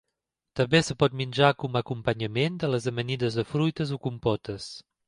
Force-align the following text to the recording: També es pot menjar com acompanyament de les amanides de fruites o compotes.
També 0.59 0.79
es 0.79 0.89
pot 1.03 1.17
menjar 1.19 1.51
com 1.65 1.79
acompanyament 1.83 2.59
de 2.65 2.71
les 2.73 2.89
amanides 2.95 3.41
de 3.43 3.47
fruites 3.53 3.95
o 3.99 4.03
compotes. 4.09 4.73